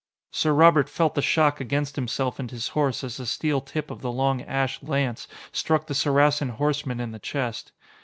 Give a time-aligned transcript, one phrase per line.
[0.31, 4.01] Sir Robert felt the shock against himself and his horse as the steel tip of
[4.01, 7.71] the long ash lance struck the Saracen horseman in the chest.